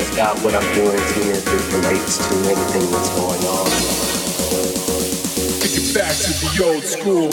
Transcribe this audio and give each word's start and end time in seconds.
it's 0.00 0.16
got 0.16 0.38
what 0.40 0.54
I'm 0.54 0.74
doing 0.74 0.96
here 1.12 1.34
if 1.34 1.46
it 1.46 1.76
relates 1.76 2.16
to 2.16 2.34
anything 2.48 2.90
that's 2.90 3.10
going 3.10 3.44
on. 3.44 3.66
Take 5.60 5.76
it 5.76 5.94
back 5.94 6.16
to 6.16 6.32
the 6.40 6.64
old 6.64 6.84
school. 6.84 7.30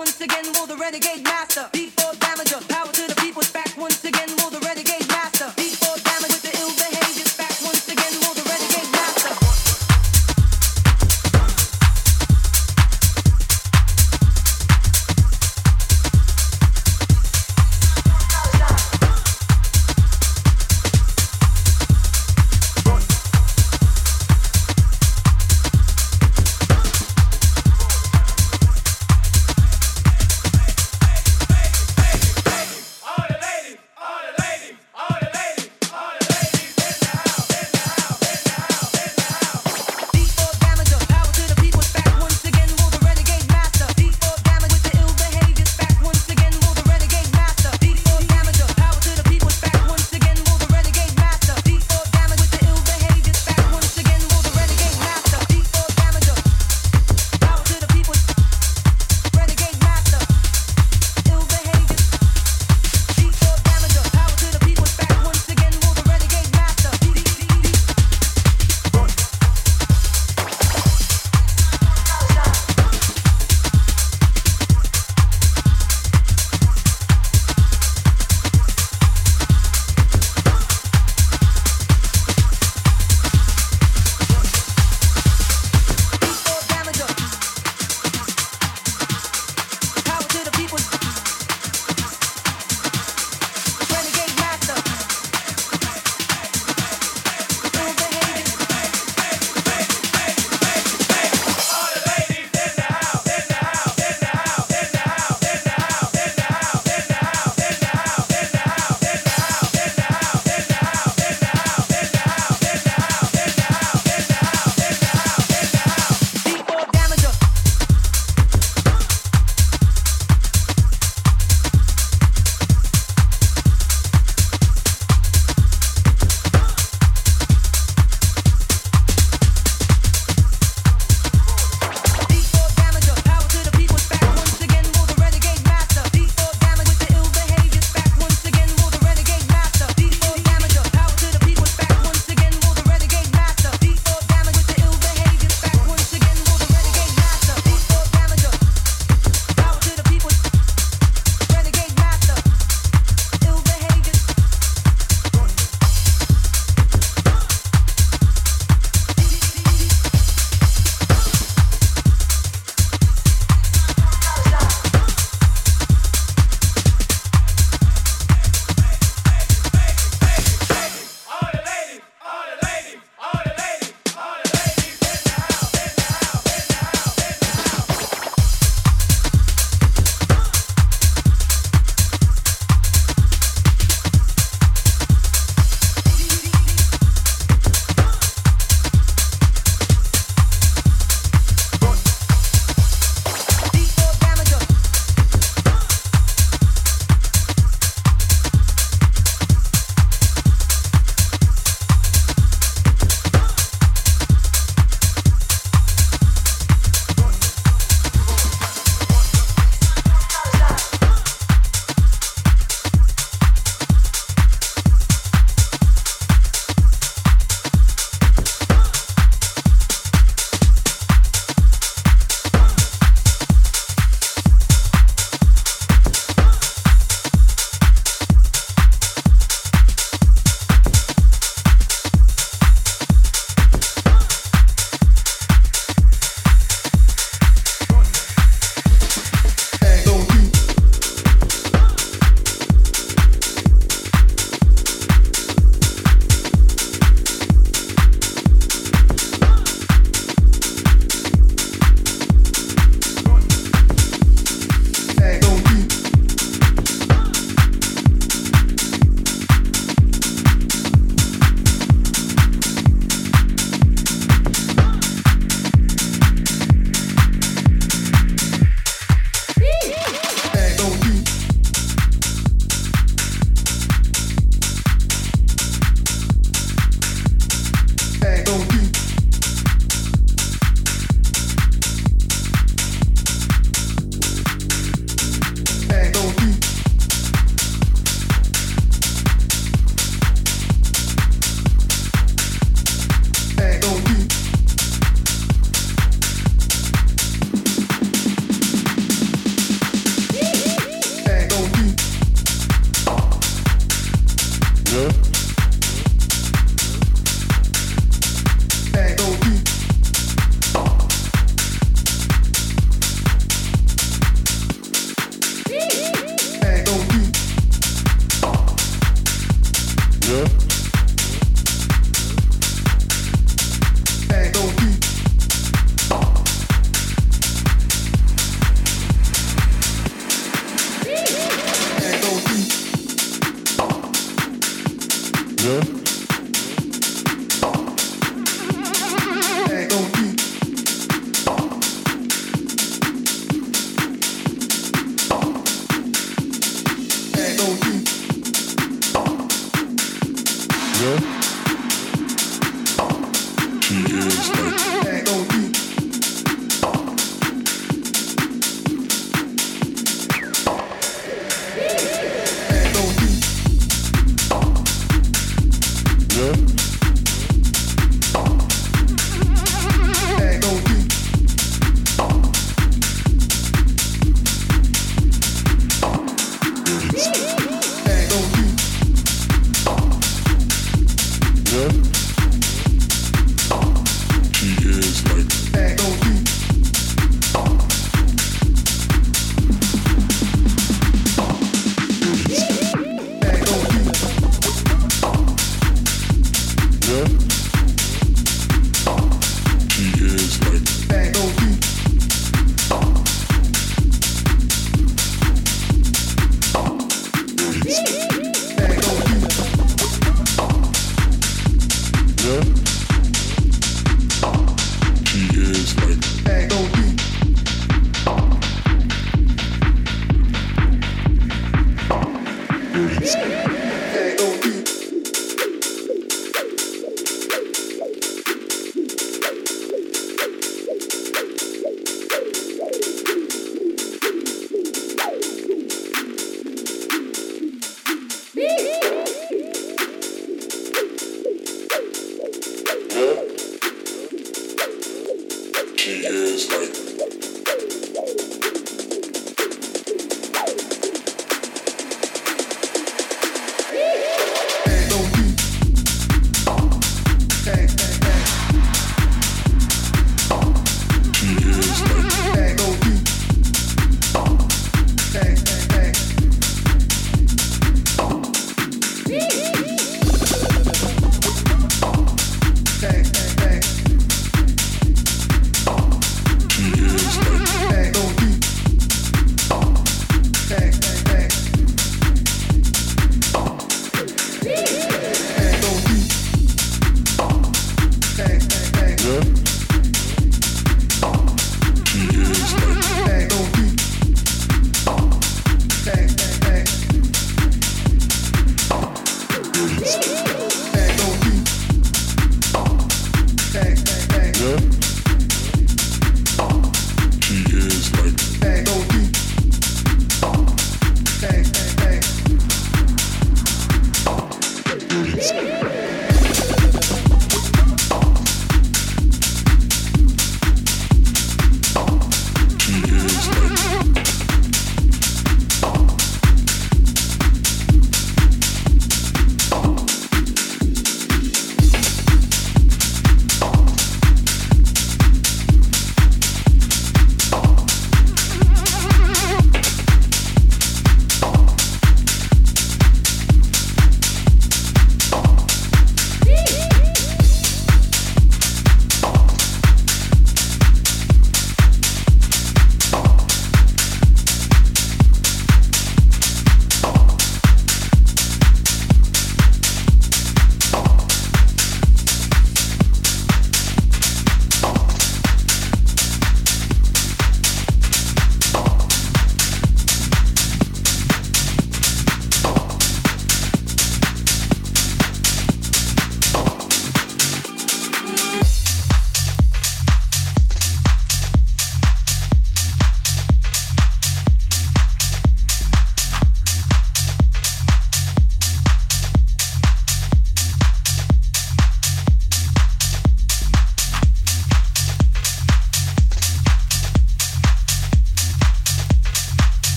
once 0.00 0.18
again 0.22 0.46
will 0.54 0.66
the 0.66 0.74
renegade 0.76 1.22
master, 1.22 1.68
default 1.74 2.18
damager, 2.20 2.66
power. 2.70 2.99